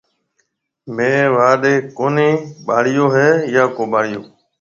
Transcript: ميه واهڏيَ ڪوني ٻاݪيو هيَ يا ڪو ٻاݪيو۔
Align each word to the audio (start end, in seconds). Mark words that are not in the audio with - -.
ميه 0.95 1.21
واهڏيَ 1.35 1.73
ڪوني 1.97 2.29
ٻاݪيو 2.65 3.05
هيَ 3.15 3.29
يا 3.53 3.63
ڪو 3.75 3.83
ٻاݪيو۔ 3.91 4.21